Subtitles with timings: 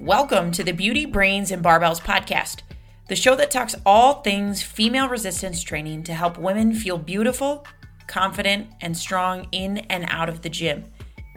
[0.00, 2.62] Welcome to the Beauty, Brains, and Barbells podcast,
[3.08, 7.66] the show that talks all things female resistance training to help women feel beautiful,
[8.06, 10.84] confident, and strong in and out of the gym.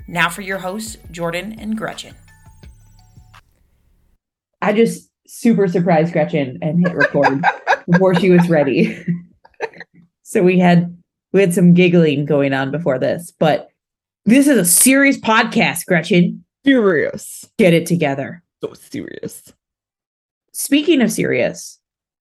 [0.08, 2.16] Now for your hosts, Jordan and Gretchen.
[4.62, 7.44] I just super surprised Gretchen and hit record
[7.92, 9.06] before she was ready.
[10.22, 10.98] so we had
[11.34, 13.68] we had some giggling going on before this, but
[14.24, 16.46] this is a serious podcast, Gretchen.
[16.66, 17.46] Serious.
[17.58, 18.43] Get it together.
[18.64, 19.52] So serious.
[20.54, 21.80] Speaking of serious,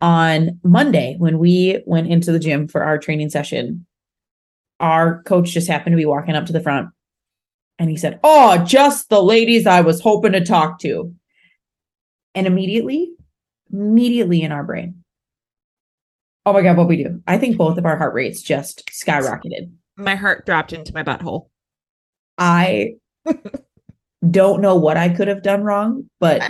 [0.01, 3.85] on Monday when we went into the gym for our training session,
[4.81, 6.89] our coach just happened to be walking up to the front
[7.79, 11.15] and he said, "Oh, just the ladies I was hoping to talk to."
[12.35, 13.11] And immediately,
[13.71, 15.03] immediately in our brain,
[16.45, 17.21] oh my God, what we do?
[17.25, 19.71] I think both of our heart rates just skyrocketed.
[19.95, 21.47] My heart dropped into my butthole.
[22.37, 22.95] I
[24.29, 26.41] don't know what I could have done wrong, but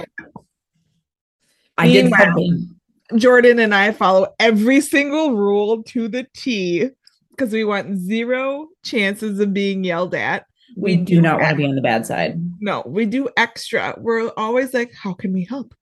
[1.77, 2.73] I did Meanwhile- something.
[3.15, 6.89] Jordan and I follow every single rule to the T
[7.29, 10.45] because we want zero chances of being yelled at.
[10.75, 12.37] We do not want to be on the bad side.
[12.59, 13.95] No, we do extra.
[13.97, 15.73] We're always like, how can we help?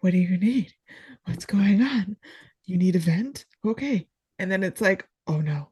[0.00, 0.72] What do you need?
[1.24, 2.16] What's going on?
[2.64, 3.44] You need a vent?
[3.66, 4.06] Okay.
[4.38, 5.70] And then it's like, oh no,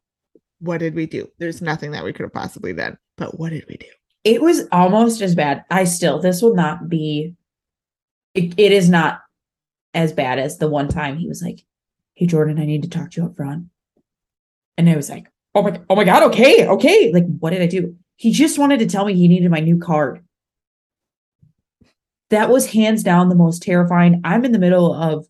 [0.58, 1.28] what did we do?
[1.38, 2.98] There's nothing that we could have possibly done.
[3.16, 3.86] But what did we do?
[4.26, 5.64] It was almost as bad.
[5.70, 7.36] I still, this will not be,
[8.34, 9.20] it, it is not
[9.94, 11.64] as bad as the one time he was like,
[12.14, 13.66] Hey, Jordan, I need to talk to you up front.
[14.76, 17.12] And I was like, Oh my, oh my God, okay, okay.
[17.12, 17.94] Like, what did I do?
[18.16, 20.24] He just wanted to tell me he needed my new card.
[22.30, 24.22] That was hands down the most terrifying.
[24.24, 25.28] I'm in the middle of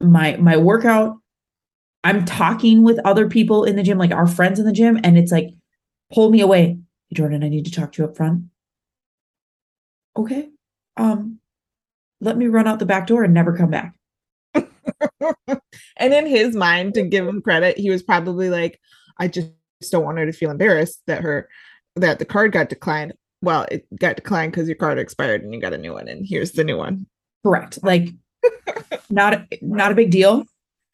[0.00, 1.18] my my workout.
[2.04, 5.18] I'm talking with other people in the gym, like our friends in the gym, and
[5.18, 5.50] it's like,
[6.10, 6.78] pull me away.
[7.12, 8.44] Jordan, I need to talk to you up front.
[10.16, 10.48] Okay.
[10.96, 11.38] Um,
[12.20, 13.94] let me run out the back door and never come back.
[14.54, 18.80] and in his mind, to give him credit, he was probably like,
[19.18, 19.50] I just
[19.90, 21.48] don't want her to feel embarrassed that her
[21.96, 23.14] that the card got declined.
[23.42, 26.26] Well, it got declined because your card expired and you got a new one, and
[26.26, 27.06] here's the new one.
[27.44, 27.78] Correct.
[27.82, 28.10] Like,
[29.10, 30.44] not not a big deal.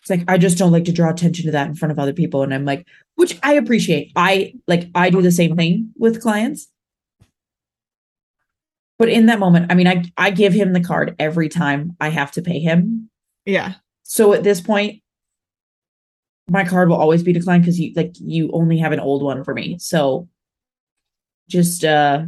[0.00, 2.12] It's like I just don't like to draw attention to that in front of other
[2.12, 4.12] people, and I'm like, which I appreciate.
[4.16, 6.68] I like I do the same thing with clients.
[8.98, 12.08] But in that moment, I mean, I I give him the card every time I
[12.08, 13.10] have to pay him.
[13.44, 13.74] Yeah.
[14.02, 15.02] So at this point,
[16.48, 19.44] my card will always be declined because you like you only have an old one
[19.44, 19.78] for me.
[19.78, 20.28] So
[21.48, 22.24] just uh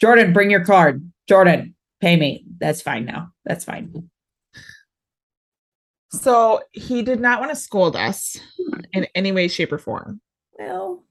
[0.00, 1.08] Jordan, bring your card.
[1.28, 2.44] Jordan, pay me.
[2.58, 3.32] That's fine now.
[3.44, 4.10] That's fine.
[6.12, 8.38] So he did not want to scold us
[8.92, 10.20] in any way, shape, or form.
[10.58, 11.04] Well,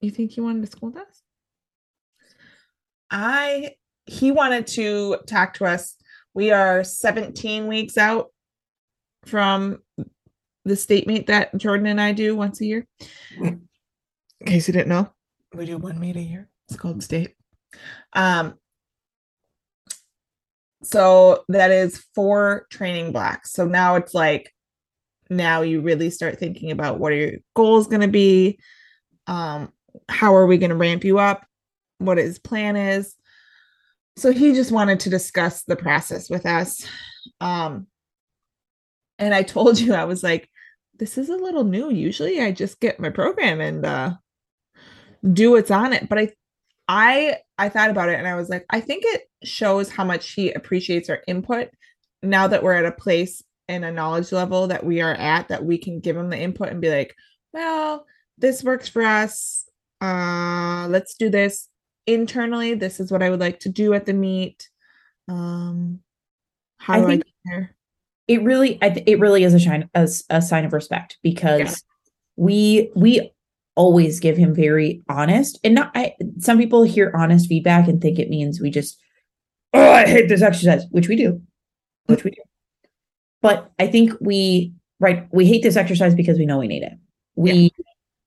[0.00, 1.22] You think he wanted to scold us?
[3.10, 3.72] I
[4.06, 5.96] he wanted to talk to us.
[6.34, 8.28] We are 17 weeks out
[9.26, 9.78] from
[10.64, 12.86] the state meet that Jordan and I do once a year.
[13.40, 13.68] In
[14.44, 15.12] case you didn't know,
[15.54, 16.48] we do one meet a year.
[16.68, 17.34] It's called state.
[18.12, 18.54] Um
[20.82, 23.52] so that is four training blocks.
[23.52, 24.54] So now it's like
[25.28, 28.58] now you really start thinking about what are your goals going to be?
[29.26, 29.72] Um
[30.08, 31.46] how are we going to ramp you up?
[31.98, 33.14] What his plan is.
[34.16, 36.86] So he just wanted to discuss the process with us.
[37.40, 37.86] Um
[39.18, 40.48] and I told you I was like
[40.98, 41.90] this is a little new.
[41.90, 44.14] Usually I just get my program and uh
[45.30, 46.30] do what's on it, but I
[46.92, 50.32] I I thought about it and I was like I think it shows how much
[50.32, 51.68] he appreciates our input
[52.22, 55.64] now that we're at a place and a knowledge level that we are at that
[55.64, 57.14] we can give him the input and be like,
[57.52, 58.04] well,
[58.38, 59.66] this works for us.
[60.00, 61.68] Uh let's do this
[62.06, 62.74] internally.
[62.74, 64.68] This is what I would like to do at the meet.
[65.28, 66.00] Um
[66.78, 67.76] how I do I get there?
[68.26, 70.08] it really I it really is a shine a
[70.42, 71.74] sign of respect because Yeah.
[72.36, 73.30] we we
[73.76, 75.58] always give him very honest.
[75.64, 78.98] And not I some people hear honest feedback and think it means we just
[79.72, 81.40] oh I hate this exercise which we do
[82.06, 82.42] which we do.
[83.42, 86.92] But I think we right we hate this exercise because we know we need it.
[87.36, 87.70] We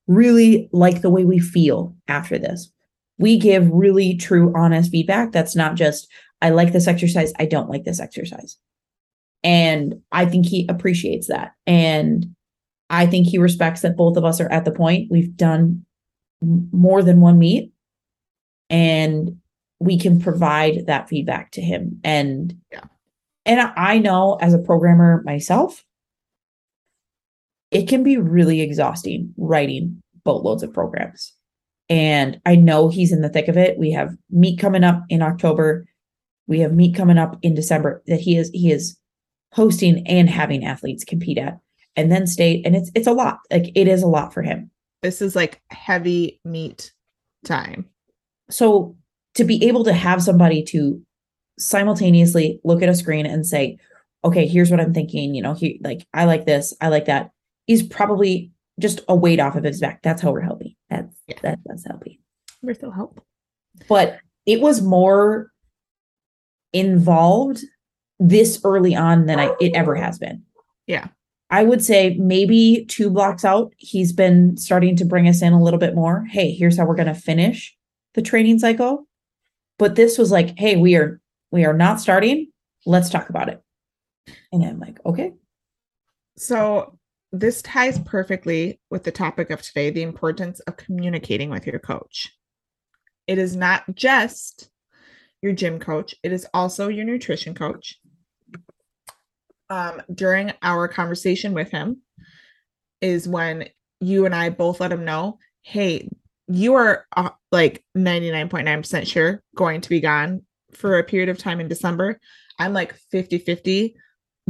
[0.08, 2.72] really like the way we feel after this.
[3.20, 6.08] We give really true honest feedback that's not just
[6.42, 8.58] I like this exercise I don't like this exercise.
[9.44, 11.52] And I think he appreciates that.
[11.68, 12.34] And
[12.94, 15.84] I think he respects that both of us are at the point we've done
[16.72, 17.72] more than one meet
[18.70, 19.38] and
[19.80, 22.00] we can provide that feedback to him.
[22.04, 22.84] And Yeah.
[23.46, 25.84] and I I know as a programmer myself,
[27.72, 31.34] it can be really exhausting writing boatloads of programs.
[31.90, 33.80] And I know he's in the thick of it.
[33.80, 35.86] We have meet coming up in October.
[36.48, 38.98] We have meet coming up in December that he is he is
[39.54, 41.60] hosting and having athletes compete at,
[41.96, 43.40] and then state, and it's it's a lot.
[43.52, 44.72] Like it is a lot for him.
[45.02, 46.92] This is like heavy meet
[47.46, 47.90] time.
[48.50, 48.96] So
[49.36, 51.02] to be able to have somebody to
[51.60, 53.78] simultaneously look at a screen and say,
[54.24, 57.32] okay, here's what I'm thinking, you know, he like I like this, I like that,
[57.68, 60.02] is probably just a weight off of his back.
[60.02, 60.78] That's how we're healthy.
[60.90, 61.36] That's Yeah.
[61.44, 62.22] that, that's healthy.
[62.62, 63.22] We're still help.
[63.88, 65.52] But it was more
[66.72, 67.60] involved
[68.20, 70.44] this early on than I it ever has been.
[70.88, 71.08] Yeah.
[71.54, 75.62] I would say maybe two blocks out, he's been starting to bring us in a
[75.62, 76.26] little bit more.
[76.26, 77.78] Hey, here's how we're going to finish
[78.16, 79.08] the training cycle.
[79.78, 81.22] But this was like, hey, we are
[81.52, 82.52] we are not starting.
[82.88, 83.62] Let's talk about it.
[84.52, 85.34] And I'm like, okay.
[86.38, 86.98] So
[87.32, 92.34] this ties perfectly with the topic of today the importance of communicating with your coach.
[93.28, 94.72] It is not just
[95.44, 98.00] your gym coach, it is also your nutrition coach.
[99.74, 102.02] Um, during our conversation with him,
[103.02, 106.10] is when you and I both let him know hey,
[106.48, 110.42] you are uh, like 99.9% sure going to be gone
[110.74, 112.20] for a period of time in December.
[112.60, 113.96] I'm like 50 50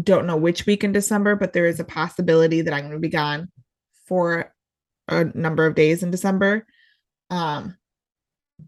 [0.02, 3.00] don't know which week in December, but there is a possibility that I'm going to
[3.00, 3.50] be gone
[4.08, 4.52] for
[5.08, 6.66] a number of days in December.
[7.30, 7.78] Um,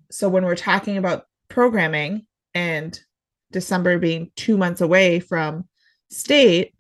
[0.10, 2.98] so when we're talking about programming and
[3.52, 5.68] December being two months away from
[6.16, 6.74] state,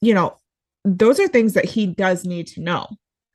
[0.00, 0.36] you know,
[0.84, 2.86] those are things that he does need to know.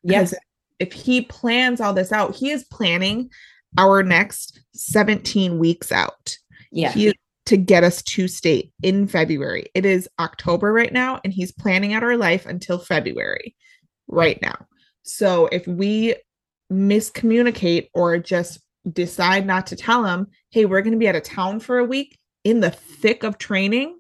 [0.04, 0.34] Yes.
[0.80, 3.30] If he plans all this out, he is planning
[3.78, 6.38] our next 17 weeks out
[6.72, 6.92] Yeah.
[6.92, 7.14] he is
[7.46, 9.66] to get us to state in February.
[9.74, 13.56] It is October right now, and he's planning out our life until February
[14.08, 14.56] right now.
[15.04, 16.16] So if we
[16.72, 18.60] miscommunicate or just
[18.92, 21.84] decide not to tell him, hey, we're going to be out of town for a
[21.86, 24.00] week in the thick of training,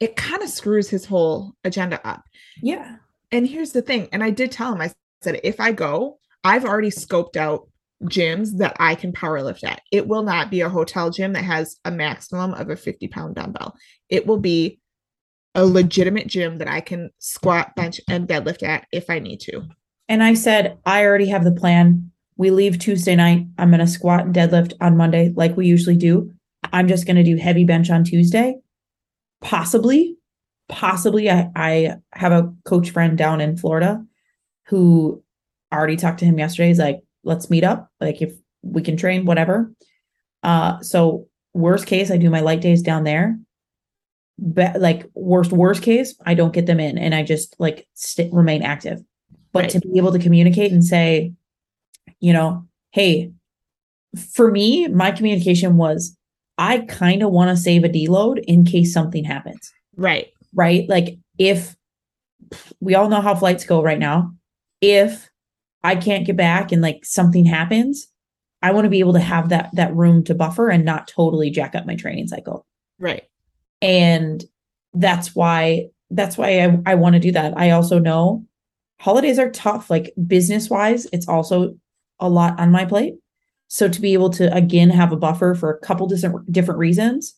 [0.00, 2.24] it kind of screws his whole agenda up.
[2.62, 2.96] yeah.
[3.32, 6.64] And here's the thing, and I did tell him, I said, if I go, I've
[6.64, 7.68] already scoped out
[8.04, 9.80] gyms that I can power lift at.
[9.90, 13.34] It will not be a hotel gym that has a maximum of a 50 pound
[13.34, 13.74] dumbbell.
[14.08, 14.78] It will be
[15.54, 19.62] a legitimate gym that I can squat, bench, and deadlift at if I need to.
[20.08, 22.12] And I said, I already have the plan.
[22.36, 23.46] We leave Tuesday night.
[23.58, 26.32] I'm going to squat and deadlift on Monday, like we usually do.
[26.72, 28.56] I'm just going to do heavy bench on Tuesday.
[29.40, 30.16] Possibly,
[30.68, 34.04] possibly, I, I have a coach friend down in Florida
[34.66, 35.22] who
[35.70, 36.68] I already talked to him yesterday.
[36.68, 37.90] He's like, let's meet up.
[38.00, 39.72] Like, if we can train, whatever.
[40.42, 43.38] Uh, so, worst case, I do my light days down there.
[44.38, 48.32] But like worst worst case, I don't get them in, and I just like st-
[48.34, 49.02] remain active
[49.56, 49.70] but Right.
[49.70, 51.32] to be able to communicate and say
[52.20, 53.32] you know hey
[54.34, 56.14] for me my communication was
[56.58, 59.72] i kind of want to save a deload in case something happens.
[59.96, 60.28] Right.
[60.54, 60.88] right?
[60.88, 61.76] Like if
[62.80, 64.32] we all know how flights go right now.
[64.80, 65.30] If
[65.82, 68.08] i can't get back and like something happens
[68.60, 71.48] i want to be able to have that that room to buffer and not totally
[71.50, 72.66] jack up my training cycle.
[72.98, 73.24] Right.
[73.80, 74.44] and
[74.94, 77.56] that's why that's why I, I want to do that.
[77.56, 78.44] I also know
[79.00, 79.90] holidays are tough.
[79.90, 81.74] Like business wise it's also
[82.20, 83.14] a lot on my plate
[83.68, 87.34] so to be able to again have a buffer for a couple different different reasons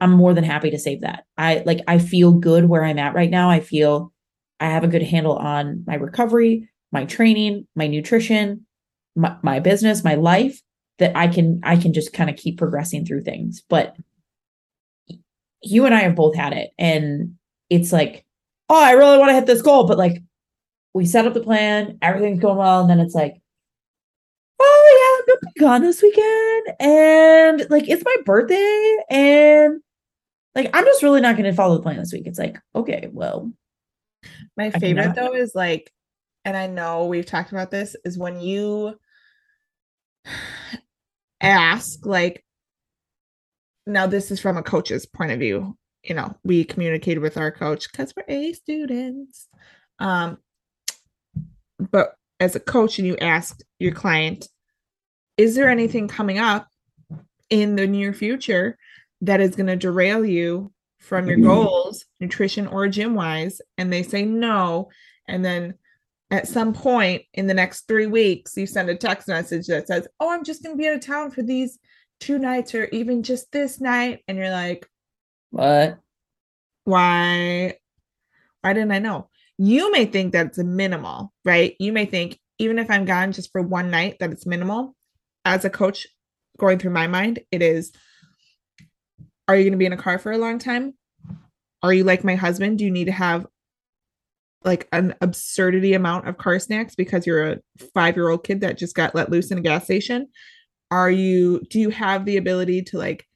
[0.00, 3.14] i'm more than happy to save that i like i feel good where i'm at
[3.14, 4.12] right now i feel
[4.60, 8.66] i have a good handle on my recovery my training my nutrition
[9.16, 10.60] my, my business my life
[10.98, 13.96] that i can i can just kind of keep progressing through things but
[15.62, 16.70] you and I have both had it.
[16.78, 17.36] And
[17.68, 18.24] it's like,
[18.68, 19.86] oh, I really want to hit this goal.
[19.86, 20.22] But like,
[20.94, 22.80] we set up the plan, everything's going well.
[22.80, 23.40] And then it's like,
[24.60, 26.66] oh, yeah, I'm going to be gone this weekend.
[26.80, 28.96] And like, it's my birthday.
[29.10, 29.80] And
[30.54, 32.26] like, I'm just really not going to follow the plan this week.
[32.26, 33.52] It's like, okay, well,
[34.56, 35.92] My favorite though is like,
[36.44, 38.98] and I know we've talked about this, is when you
[41.40, 42.44] ask, like,
[43.86, 45.76] now this is from a coach's point of view.
[46.02, 49.48] You know, we communicated with our coach because we're A students.
[49.98, 50.38] Um,
[51.78, 54.48] but as a coach, and you asked your client,
[55.40, 56.68] is there anything coming up
[57.48, 58.76] in the near future
[59.22, 61.46] that is going to derail you from your mm-hmm.
[61.46, 63.60] goals, nutrition or gym wise?
[63.78, 64.90] And they say no.
[65.26, 65.74] And then
[66.30, 70.06] at some point in the next three weeks, you send a text message that says,
[70.20, 71.78] Oh, I'm just going to be out of town for these
[72.20, 74.22] two nights or even just this night.
[74.28, 74.86] And you're like,
[75.50, 75.98] what?
[76.84, 77.74] why
[78.60, 79.28] why didn't i know
[79.58, 83.52] you may think that's a minimal right you may think even if i'm gone just
[83.52, 84.94] for one night that it's minimal
[85.50, 86.06] as a coach
[86.58, 87.92] going through my mind it is
[89.50, 90.94] are you going to be in a car for a long time?
[91.82, 92.78] Are you like my husband?
[92.78, 93.48] Do you need to have
[94.62, 97.58] like an absurdity amount of car snacks because you're a
[97.92, 100.28] five year old kid that just got let loose in a gas station?
[100.92, 103.26] Are you, do you have the ability to like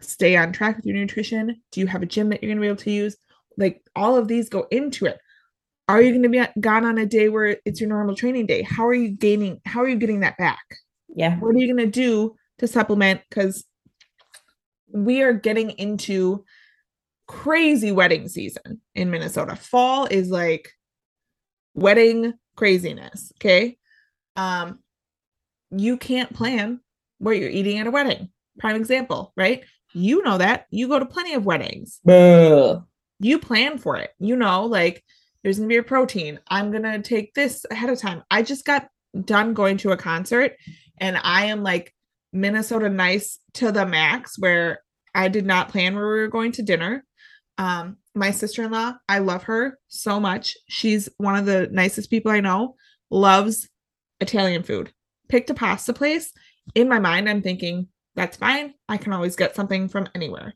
[0.00, 1.60] stay on track with your nutrition?
[1.72, 3.16] Do you have a gym that you're going to be able to use?
[3.58, 5.18] Like all of these go into it.
[5.88, 8.62] Are you going to be gone on a day where it's your normal training day?
[8.62, 10.64] How are you gaining, how are you getting that back?
[11.14, 11.38] Yeah.
[11.38, 13.20] What are you going to do to supplement?
[13.28, 13.64] Because
[14.92, 16.44] we are getting into
[17.26, 19.56] crazy wedding season in Minnesota.
[19.56, 20.72] Fall is like
[21.74, 23.32] wedding craziness.
[23.36, 23.78] Okay.
[24.36, 24.80] Um,
[25.70, 26.80] you can't plan
[27.18, 28.30] what you're eating at a wedding.
[28.58, 29.64] Prime example, right?
[29.92, 30.66] You know that.
[30.70, 32.00] You go to plenty of weddings.
[33.20, 34.10] You plan for it.
[34.18, 35.04] You know, like
[35.42, 36.40] there's gonna be a protein.
[36.48, 38.22] I'm gonna take this ahead of time.
[38.30, 38.88] I just got
[39.24, 40.56] done going to a concert
[40.98, 41.94] and I am like
[42.32, 44.80] Minnesota nice to the max where
[45.14, 47.04] I did not plan where we were going to dinner.
[47.58, 50.56] Um, my sister-in-law, I love her so much.
[50.68, 52.74] She's one of the nicest people I know,
[53.10, 53.68] loves
[54.20, 54.92] Italian food.
[55.28, 56.32] Picked a pasta place.
[56.74, 58.74] In my mind, I'm thinking, that's fine.
[58.88, 60.54] I can always get something from anywhere.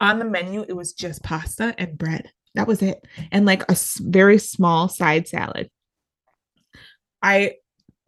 [0.00, 2.30] On the menu, it was just pasta and bread.
[2.54, 3.04] That was it.
[3.30, 5.70] And like a very small side salad.
[7.22, 7.54] I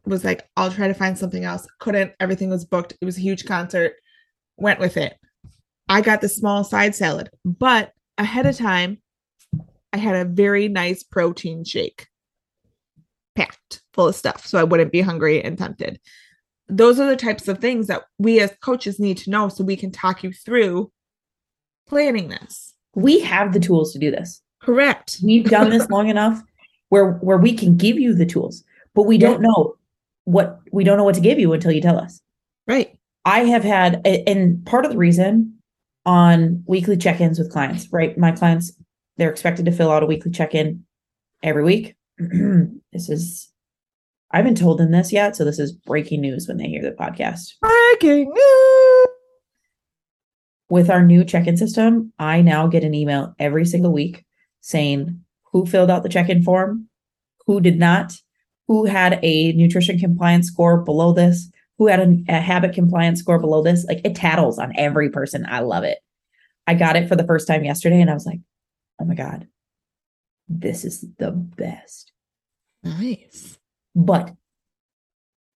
[0.07, 1.67] was like, I'll try to find something else.
[1.79, 2.13] Couldn't.
[2.21, 2.95] Everything was booked.
[3.01, 3.95] It was a huge concert.
[4.57, 5.19] Went with it.
[5.89, 8.99] I got the small side salad, but ahead of time,
[9.93, 12.09] I had a very nice protein shake
[13.35, 16.01] packed full of stuff so I wouldn't be hungry and tempted.
[16.69, 19.77] Those are the types of things that we as coaches need to know so we
[19.77, 20.91] can talk you through
[21.87, 22.75] planning this.
[22.95, 24.41] We have the tools to do this.
[24.63, 25.19] Correct.
[25.23, 26.43] We've done this long enough
[26.89, 29.77] where where we can give you the tools, but we don't know
[30.25, 32.21] what we don't know what to give you until you tell us.
[32.67, 32.97] Right.
[33.25, 35.59] I have had and part of the reason
[36.07, 38.17] on weekly check-ins with clients, right?
[38.19, 38.73] My clients
[39.17, 40.85] they're expected to fill out a weekly check-in
[41.43, 41.95] every week.
[42.19, 43.51] this is
[44.31, 46.91] I haven't told them this yet, so this is breaking news when they hear the
[46.91, 47.53] podcast.
[47.61, 49.07] Breaking news.
[50.69, 54.25] With our new check-in system, I now get an email every single week
[54.61, 55.21] saying
[55.53, 56.89] who filled out the check-in form,
[57.47, 58.15] who did not,
[58.69, 63.39] who had a nutrition compliance score below this, who had a, a habit compliance score
[63.39, 63.85] below this.
[63.85, 65.47] Like it tattles on every person.
[65.49, 65.99] I love it.
[66.67, 68.41] I got it for the first time yesterday and I was like,
[69.01, 69.47] oh my God,
[70.49, 72.13] this is the best.
[72.83, 73.59] Nice.
[73.95, 74.35] But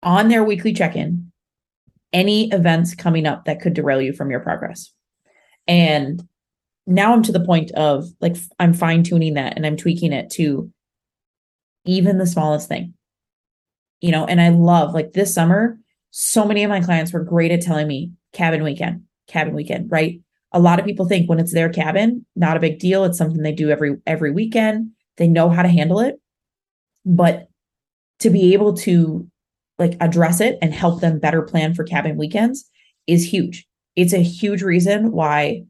[0.02, 1.32] on their weekly check in,
[2.12, 4.92] any events coming up that could derail you from your progress.
[5.66, 6.26] And
[6.86, 10.30] now I'm to the point of like, I'm fine tuning that and I'm tweaking it
[10.32, 10.72] to
[11.84, 12.94] even the smallest thing.
[14.00, 15.78] You know, and I love like this summer,
[16.10, 20.20] so many of my clients were great at telling me cabin weekend, cabin weekend, right?
[20.52, 23.04] A lot of people think when it's their cabin, not a big deal.
[23.04, 24.90] It's something they do every every weekend.
[25.16, 26.20] They know how to handle it.
[27.04, 27.48] But
[28.20, 29.28] to be able to
[29.78, 32.68] like address it and help them better plan for cabin weekends
[33.06, 33.66] is huge.
[33.96, 35.64] It's a huge reason why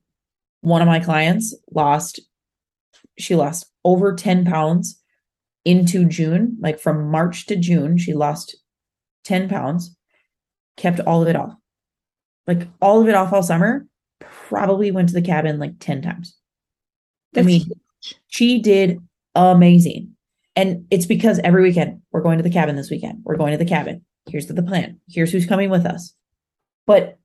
[0.60, 2.20] one of my clients lost
[3.18, 5.00] she lost over 10 pounds
[5.64, 8.56] into June, like from March to June, she lost
[9.24, 9.96] 10 pounds,
[10.76, 11.54] kept all of it off.
[12.46, 13.86] Like all of it off all summer,
[14.20, 16.36] probably went to the cabin like 10 times.
[17.32, 18.16] That's I mean, huge.
[18.28, 19.00] she did
[19.34, 20.14] amazing.
[20.56, 23.20] And it's because every weekend we're going to the cabin this weekend.
[23.24, 24.04] We're going to the cabin.
[24.28, 24.98] Here's the, plan.
[25.08, 26.14] Here's who's coming with us.
[26.86, 27.18] But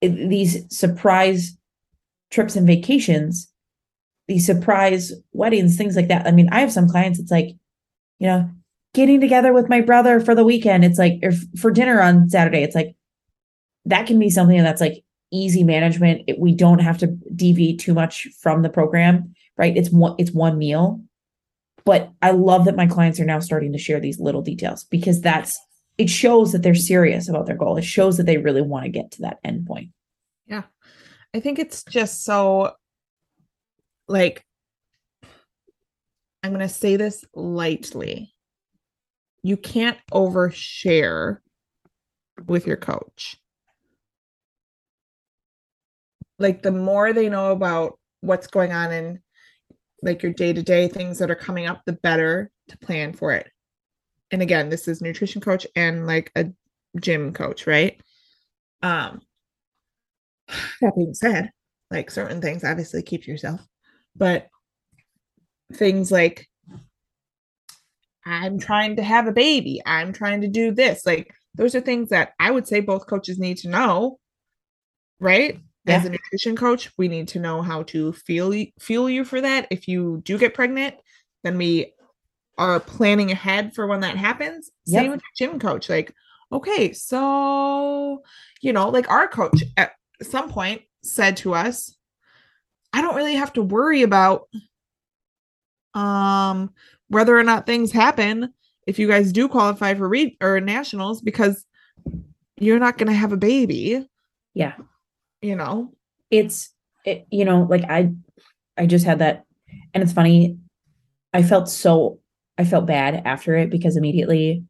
[0.00, 1.56] it, these surprise
[2.30, 3.50] trips and vacations,
[4.28, 6.26] these surprise weddings, things like that.
[6.26, 7.48] I mean, I have some clients, it's like,
[8.18, 8.50] you know,
[8.94, 10.84] getting together with my brother for the weekend.
[10.84, 12.62] It's like, or for dinner on Saturday.
[12.62, 12.94] It's like,
[13.84, 16.22] that can be something that's like easy management.
[16.26, 19.76] It, we don't have to deviate too much from the program, right?
[19.76, 21.00] It's one, it's one meal.
[21.84, 25.20] But I love that my clients are now starting to share these little details because
[25.20, 25.60] that's,
[25.98, 27.76] it shows that they're serious about their goal.
[27.76, 29.90] It shows that they really want to get to that end point.
[30.46, 30.62] Yeah.
[31.34, 32.72] I think it's just so
[34.08, 34.44] like
[36.42, 38.34] I'm going to say this lightly.
[39.42, 41.38] You can't overshare
[42.46, 43.36] with your coach.
[46.38, 49.20] Like the more they know about what's going on in
[50.02, 53.50] like your day-to-day things that are coming up, the better to plan for it.
[54.30, 56.46] And again, this is nutrition coach and like a
[57.00, 57.98] gym coach, right?
[58.82, 59.22] Um
[60.80, 61.50] that being said,
[61.90, 63.66] like certain things obviously keep yourself,
[64.16, 64.48] but
[65.72, 66.46] things like
[68.26, 72.08] I'm trying to have a baby, I'm trying to do this, like those are things
[72.08, 74.18] that I would say both coaches need to know,
[75.20, 75.60] right?
[75.86, 76.08] as Yeah.
[76.08, 79.66] a nutrition coach, we need to know how to feel fuel you for that.
[79.70, 80.94] If you do get pregnant,
[81.42, 81.92] then we
[82.56, 84.70] are planning ahead for when that happens.
[84.86, 85.02] Yep.
[85.02, 85.90] Same with the gym coach.
[85.90, 86.14] Like,
[86.50, 88.22] okay, so
[88.62, 89.92] you know, like our coach at
[90.22, 91.94] some point said to us,
[92.94, 94.48] I don't really have to worry about
[95.94, 96.72] um
[97.08, 98.52] whether or not things happen
[98.86, 101.66] if you guys do qualify for read or nationals because
[102.56, 104.06] you're not going to have a baby
[104.54, 104.74] Yeah.
[105.42, 105.92] you know
[106.30, 106.70] it's
[107.04, 108.10] it, you know like i
[108.78, 109.44] i just had that
[109.92, 110.56] and it's funny
[111.32, 112.18] i felt so
[112.58, 114.64] i felt bad after it because immediately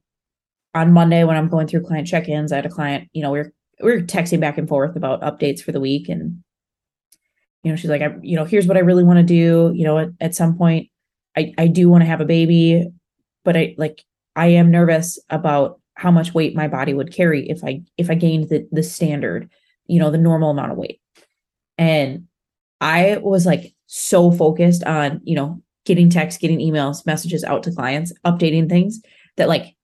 [0.75, 3.39] on monday when i'm going through client check-ins i had a client you know we
[3.41, 3.53] are
[3.83, 6.43] we are texting back and forth about updates for the week and
[7.65, 9.85] you know she's like i you know here's what i really want to do you
[9.85, 10.89] know at, at some point
[11.37, 12.87] i i do want to have a baby
[13.45, 14.05] but i like
[14.37, 18.15] i am nervous about how much weight my body would carry if i if i
[18.15, 19.51] gained the the standard
[19.87, 21.01] you know the normal amount of weight
[21.79, 22.27] and
[22.81, 27.73] I was like so focused on, you know, getting texts, getting emails, messages out to
[27.73, 29.01] clients, updating things
[29.37, 29.75] that like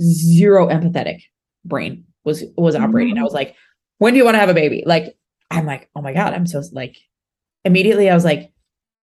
[0.00, 1.22] zero empathetic
[1.64, 3.14] brain was was operating.
[3.14, 3.24] I mm-hmm.
[3.24, 3.54] was like,
[3.98, 4.82] when do you want to have a baby?
[4.86, 5.16] Like,
[5.50, 6.96] I'm like, oh my God, I'm so like
[7.64, 8.52] immediately I was like,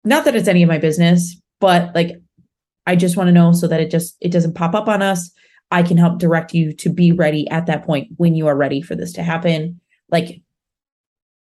[0.05, 2.13] not that it's any of my business, but like
[2.87, 5.31] I just want to know so that it just it doesn't pop up on us.
[5.71, 8.83] I can help direct you to be ready at that point when you are ready
[8.83, 9.81] for this to happen.
[10.11, 10.43] Like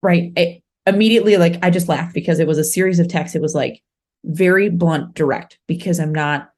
[0.02, 3.54] right immediately like i just laughed because it was a series of texts it was
[3.54, 3.82] like
[4.24, 6.50] very blunt direct because i'm not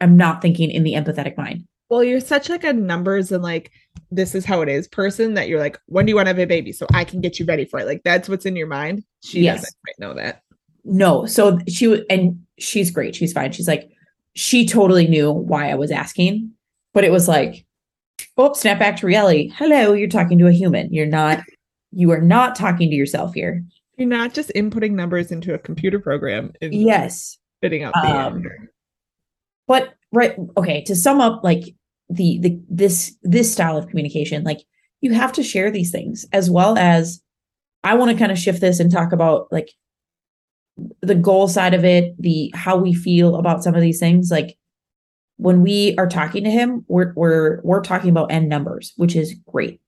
[0.00, 3.70] i'm not thinking in the empathetic mind well you're such like a numbers and like
[4.14, 4.86] this is how it is.
[4.88, 6.72] Person that you're like when do you want to have a baby?
[6.72, 7.86] So i can get you ready for it.
[7.86, 9.04] Like that's what's in your mind.
[9.24, 9.60] She Yes.
[9.60, 10.42] doesn't quite know that.
[10.84, 13.14] No so she and she's great.
[13.14, 13.52] She's fine.
[13.52, 13.90] She's like
[14.34, 16.50] she totally knew why i was asking
[16.94, 17.66] but it was like
[18.38, 19.52] oh snap back to reality.
[19.56, 20.92] Hello you're talking to a human.
[20.92, 21.42] You're not
[21.92, 23.62] you are not talking to yourself here.
[23.98, 27.38] You're not just inputting numbers into a computer program and yes.
[27.58, 28.72] spitting out the Um, answer.
[29.68, 31.62] but right okay to sum up like
[32.12, 34.60] the the this this style of communication like
[35.00, 37.20] you have to share these things as well as
[37.84, 39.70] i want to kind of shift this and talk about like
[41.00, 44.56] the goal side of it the how we feel about some of these things like
[45.36, 49.34] when we are talking to him we're we're we're talking about end numbers which is
[49.46, 49.80] great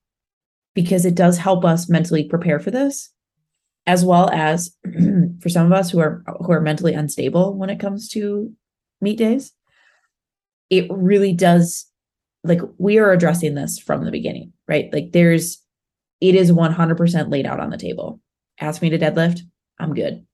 [0.74, 3.10] because it does help us mentally prepare for this
[3.86, 4.74] as well as
[5.40, 8.52] for some of us who are who are mentally unstable when it comes to
[9.00, 9.52] meet days
[10.70, 11.86] it really does
[12.44, 15.60] like we are addressing this from the beginning right like there's
[16.20, 18.20] it is 100% laid out on the table
[18.60, 19.40] ask me to deadlift
[19.78, 20.24] i'm good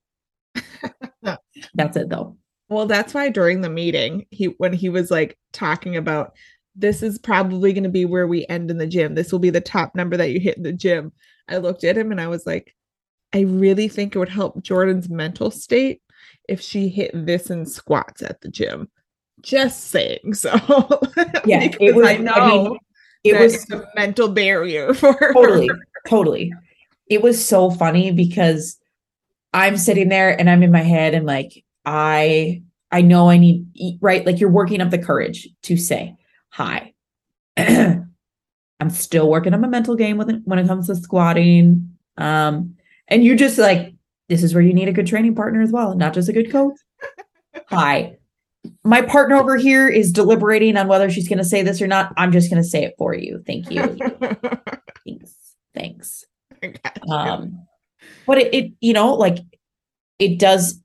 [1.74, 2.36] that's it though
[2.68, 6.32] Well, that's why during the meeting, he when he was like talking about
[6.76, 9.14] this is probably going to be where we end in the gym.
[9.14, 11.12] This will be the top number that you hit in the gym.
[11.48, 12.76] I looked at him and I was like,
[13.34, 16.00] I really think it would help Jordan's mental state
[16.48, 18.88] if she hit this in squats at the gym.
[19.42, 20.34] Just saying.
[20.34, 20.50] So.
[21.46, 22.78] Yeah, it because was- I I mean, know
[23.24, 25.32] it was a mental barrier for her.
[25.32, 25.70] totally
[26.06, 26.52] totally.
[27.08, 28.76] It was so funny because
[29.52, 33.66] i'm sitting there and i'm in my head and like i i know i need
[34.00, 34.24] right?
[34.24, 36.14] Like you're working up the courage to say
[36.50, 36.92] hi.
[37.56, 42.76] I'm still working on my mental game with it when it comes to squatting um
[43.08, 43.94] and you just like
[44.28, 46.50] this is where you need a good training partner as well not just a good
[46.52, 46.78] coach.
[47.68, 48.16] Hi
[48.84, 52.12] my partner over here is deliberating on whether she's going to say this or not.
[52.16, 53.42] I'm just going to say it for you.
[53.46, 53.82] Thank you.
[55.04, 55.34] Thanks.
[55.74, 56.24] Thanks.
[57.10, 57.66] Um
[58.26, 59.38] but it, it you know like
[60.18, 60.80] it does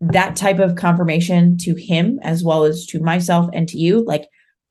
[0.00, 4.26] that type of confirmation to him as well as to myself and to you like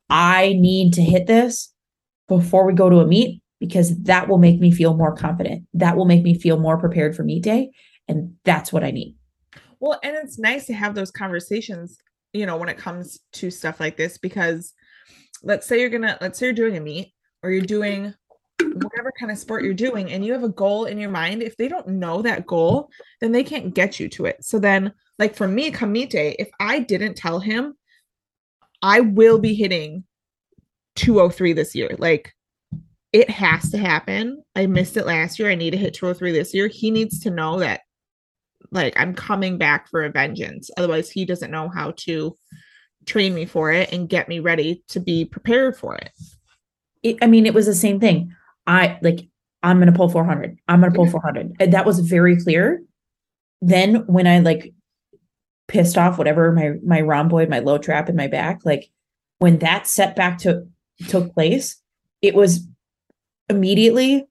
[0.09, 1.73] i need to hit this
[2.27, 5.67] before we go to a meet because that will make me feel more confident.
[5.73, 7.69] That will make me feel more prepared for meet day
[8.07, 9.15] and that's what i need.
[9.79, 11.97] Well, and it's nice to have those conversations,
[12.33, 14.73] you know, when it comes to stuff like this, because
[15.43, 17.13] let's say you're gonna, let's say you're doing a meet
[17.43, 18.13] or you're doing
[18.59, 21.41] whatever kind of sport you're doing, and you have a goal in your mind.
[21.41, 22.89] If they don't know that goal,
[23.19, 24.43] then they can't get you to it.
[24.43, 25.69] So then, like for me,
[26.05, 27.75] day, if I didn't tell him,
[28.81, 30.03] I will be hitting
[30.95, 31.95] 203 this year.
[31.97, 32.33] Like
[33.13, 34.43] it has to happen.
[34.55, 35.49] I missed it last year.
[35.49, 36.67] I need to hit 203 this year.
[36.67, 37.81] He needs to know that
[38.71, 40.69] like I'm coming back for a vengeance.
[40.77, 42.35] Otherwise, he doesn't know how to
[43.05, 46.11] train me for it and get me ready to be prepared for it.
[47.03, 48.33] it, I mean, it was the same thing.
[48.67, 49.27] I like,
[49.63, 50.57] I'm gonna pull 400.
[50.67, 51.55] I'm gonna pull 400.
[51.59, 52.81] And that was very clear.
[53.61, 54.73] Then when I like
[55.67, 58.89] pissed off whatever my my rhomboid, my low trap in my back, like
[59.39, 60.65] when that setback took
[61.07, 61.81] took place,
[62.21, 62.67] it was
[63.49, 64.27] immediately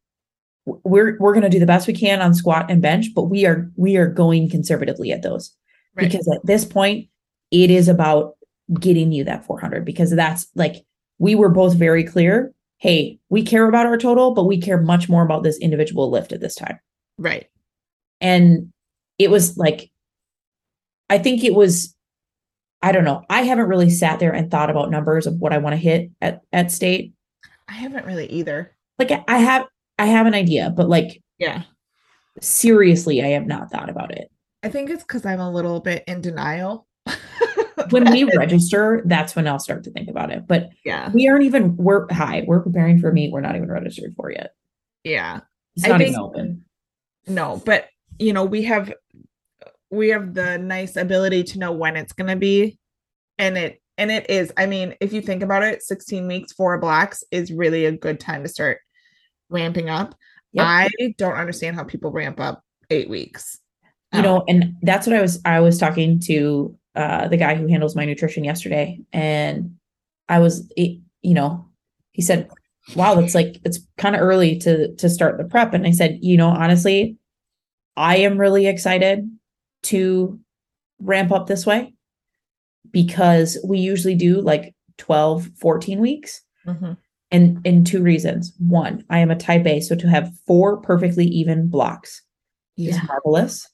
[0.84, 3.46] we're we're going to do the best we can on squat and bench, but we
[3.46, 5.54] are we are going conservatively at those
[5.96, 6.10] Right.
[6.10, 7.08] because at this point
[7.50, 8.34] it is about
[8.78, 10.84] getting you that 400 because that's like
[11.18, 15.08] we were both very clear hey we care about our total but we care much
[15.08, 16.78] more about this individual lift at this time
[17.18, 17.48] Right.
[18.20, 18.72] and
[19.18, 19.90] it was like
[21.08, 21.96] i think it was
[22.82, 25.58] i don't know i haven't really sat there and thought about numbers of what i
[25.58, 27.12] want to hit at at state
[27.68, 28.76] I haven't really either.
[29.00, 29.66] like i have
[30.00, 31.62] i have an idea but like Yeah.
[32.40, 34.30] seriously i have not thought about it
[34.62, 36.86] I think it's because I'm a little bit in denial.
[37.90, 41.10] when we register that's when i'll start to think about it but yeah.
[41.12, 44.30] we aren't even we're hi we're preparing for a meet we're not even registered for
[44.30, 44.52] yet
[45.02, 45.40] Yeah.
[45.76, 46.64] it's I not think- even open
[47.26, 48.92] No, but you know, we have
[49.90, 52.78] we have the nice ability to know when it's gonna be.
[53.38, 54.52] And it and it is.
[54.56, 58.20] I mean, if you think about it, 16 weeks for blocks is really a good
[58.20, 58.78] time to start
[59.50, 60.14] ramping up.
[60.52, 60.64] Yep.
[60.66, 63.58] I don't understand how people ramp up eight weeks.
[64.12, 67.68] you know and that's what i was i was talking to uh the guy who
[67.68, 69.76] handles my nutrition yesterday and
[70.28, 71.64] i was it, you know
[72.10, 72.48] he said
[72.96, 76.18] wow that's like it's kind of early to to start the prep and i said
[76.20, 77.16] you know honestly
[77.96, 79.30] i am really excited
[79.84, 80.40] to
[80.98, 81.94] ramp up this way
[82.90, 86.96] because we usually do like 12 14 weeks Mhm.
[87.30, 88.52] And in two reasons.
[88.58, 92.22] One i am a type a so to have four perfectly even blocks
[92.76, 93.68] is marvelous.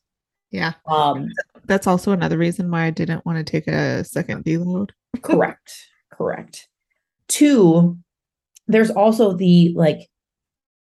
[0.51, 0.75] Yeah.
[0.87, 1.29] um
[1.64, 4.90] That's also another reason why I didn't want to take a second deload.
[5.23, 5.73] correct.
[6.12, 6.69] Correct.
[7.29, 7.99] Two
[8.69, 10.01] there's also the like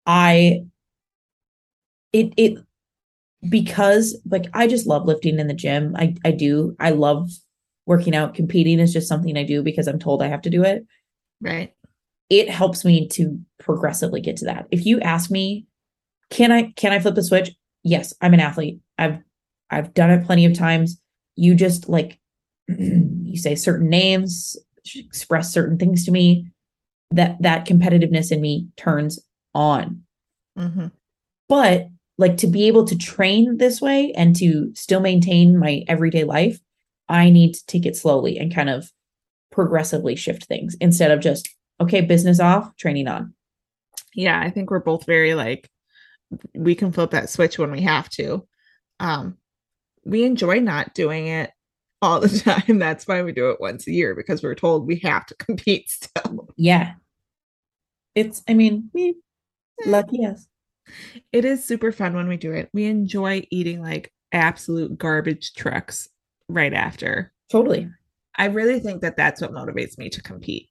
[0.06, 0.62] i
[2.14, 2.58] it it
[3.50, 5.96] because like i just love lifting in the gym.
[5.98, 6.76] I i do.
[6.80, 7.30] I love
[7.86, 8.36] working out.
[8.36, 10.86] Competing is just something i do because i'm told i have to do it.
[11.42, 11.74] Right.
[12.40, 14.68] It helps me to progressively get to that.
[14.72, 15.66] If you ask me
[16.30, 17.52] can i can i flip the switch?
[17.84, 18.80] Yes i'm an athlete.
[18.98, 19.20] I've
[19.70, 21.00] i've done it plenty of times.
[21.36, 22.20] You just like
[22.68, 24.58] you say certain names
[24.96, 26.48] express certain things to me
[27.12, 29.20] that that competitiveness in me turns
[29.54, 30.02] on.
[30.58, 30.92] Mhm.
[31.50, 31.88] but
[32.20, 36.60] like to be able to train this way and to still maintain my everyday life
[37.10, 38.92] i need to take it slowly and kind of
[39.52, 43.34] progressively shift things instead of just okay business off training on
[44.16, 45.70] Yeah, I think we're both very like
[46.56, 48.48] we can flip that switch when we have to.
[49.00, 49.38] Um
[50.06, 51.52] we enjoy not doing it
[52.02, 52.30] all the
[52.68, 52.80] time.
[52.80, 55.90] That's why we do it once a year because we're told we have to compete
[55.90, 56.50] still.
[56.58, 56.94] yeah
[58.16, 59.14] it's i mean eh,
[59.86, 60.48] lucky us
[61.32, 62.70] It is super fun when we do it.
[62.74, 66.10] We enjoy eating like absolute garbage trucks
[66.50, 67.34] right after.
[67.52, 67.90] totally
[68.38, 70.70] I really think that that's what motivates me to compete.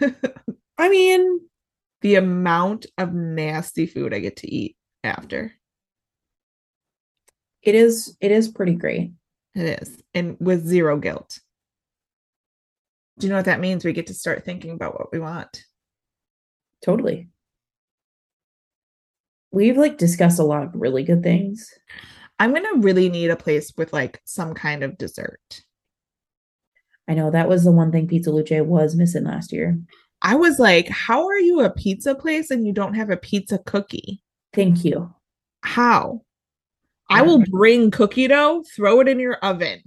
[0.78, 1.40] i mean
[2.02, 5.52] the amount of nasty food I get to eat after.
[7.62, 9.12] it is it is pretty great
[9.54, 10.02] It is.
[10.14, 11.40] And with zero guilt.
[13.18, 13.84] Do you know what that means?
[13.84, 15.64] We get to start thinking about what we want.
[16.84, 17.28] totally
[19.50, 21.72] we've like discussed a lot of really good things
[22.38, 25.62] I'm going to really need a place with like some kind of dessert.
[27.08, 29.78] I know that was the one thing Pizza Lucé was missing last year
[30.22, 33.58] I was like, how are you a pizza place and you don't have a pizza
[33.58, 34.22] cookie?
[34.54, 35.12] thank you
[35.62, 36.22] How?
[37.10, 39.82] I will bring cookie dough, throw it in your oven.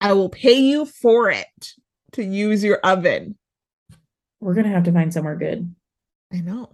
[0.00, 1.74] I will pay you for it
[2.12, 3.36] to use your oven.
[4.40, 5.74] we're gonna have to find somewhere good
[6.32, 6.70] I know.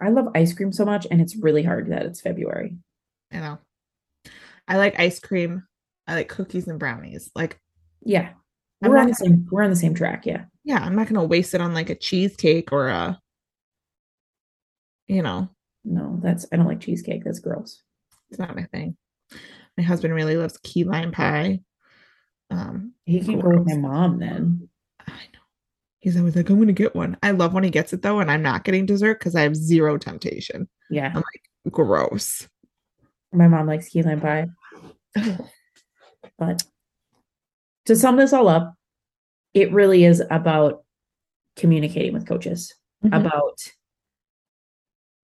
[0.00, 2.76] i love ice cream so much and it's really hard that it's february
[3.32, 3.58] I know.
[4.68, 5.64] I like ice cream.
[6.06, 7.30] I like cookies and brownies.
[7.34, 7.60] Like,
[8.02, 8.30] yeah
[8.82, 11.14] I'm we're on the same we're on the same track yeah yeah, I'm not going
[11.20, 13.18] to waste it on like a cheesecake or a,
[15.06, 15.48] you know,
[15.84, 17.82] no that's i don't like cheesecake that's gross
[18.30, 18.96] it's not my thing.
[19.78, 21.60] My husband really loves key lime pie.
[22.50, 24.68] Um, he can go with my mom then
[25.06, 25.40] I know.
[26.00, 27.16] He's always like, I'm going to get one.
[27.22, 29.56] I love when he gets it though, and I'm not getting dessert because I have
[29.56, 30.68] zero temptation.
[30.90, 31.20] yeah
[31.70, 32.48] Gross.
[33.32, 34.46] my mom likes key lime pie
[36.38, 36.62] But
[37.86, 38.74] to sum this all up,
[39.54, 40.84] it really is about
[41.56, 42.72] communicating with coaches,
[43.04, 43.20] Mhm.
[43.20, 43.58] about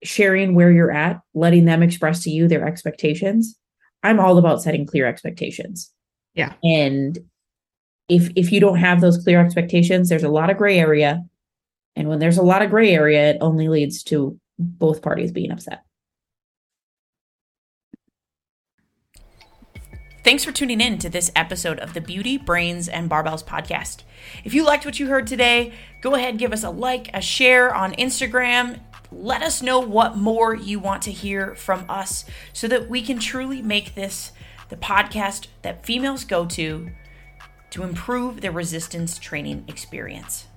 [0.03, 3.57] sharing where you're at, letting them express to you their expectations.
[4.03, 5.91] I'm all about setting clear expectations.
[6.33, 6.53] Yeah.
[6.63, 7.17] And
[8.09, 11.23] if if you don't have those clear expectations, there's a lot of gray area.
[11.95, 15.51] And when there's a lot of gray area, it only leads to both parties being
[15.51, 15.84] upset.
[20.25, 23.97] Thanks for tuning in to this episode of the Beauty, Brains, and Barbells podcast.
[24.43, 27.21] If you liked what you heard today, go ahead and give us a like, a
[27.21, 28.79] share on Instagram.
[29.11, 33.19] Let us know what more you want to hear from us so that we can
[33.19, 34.31] truly make this
[34.69, 36.89] the podcast that females go to
[37.69, 40.47] to improve their resistance training experience.